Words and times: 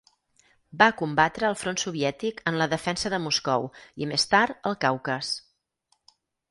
Va 0.81 0.87
combatre 1.01 1.45
al 1.49 1.57
front 1.65 1.77
soviètic 1.83 2.41
en 2.53 2.57
la 2.63 2.69
defensa 2.73 3.13
de 3.15 3.21
Moscou 3.29 3.71
i, 3.83 4.11
més 4.15 4.29
tard, 4.35 4.61
al 4.71 4.81
Caucas. 4.89 5.33